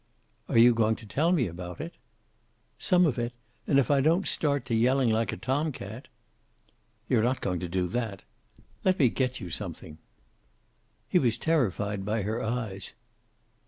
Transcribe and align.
"Are 0.49 0.57
you 0.57 0.73
going 0.73 0.95
to 0.95 1.05
tell 1.05 1.31
me 1.31 1.45
about 1.45 1.79
it?" 1.79 1.93
"Some 2.79 3.05
of 3.05 3.19
it. 3.19 3.33
And 3.67 3.77
if 3.77 3.91
I 3.91 4.01
don't 4.01 4.25
start 4.27 4.65
to 4.65 4.73
yelling 4.73 5.11
like 5.11 5.31
a 5.31 5.37
tom 5.37 5.71
cat." 5.71 6.07
"You're 7.07 7.21
not 7.21 7.39
going 7.39 7.59
to 7.59 7.69
do 7.69 7.85
that. 7.89 8.23
Let 8.83 8.97
me 8.97 9.09
get 9.09 9.39
you 9.39 9.51
something." 9.51 9.99
He 11.07 11.19
was 11.19 11.37
terrified 11.37 12.03
by 12.03 12.23
her 12.23 12.43
eyes. 12.43 12.95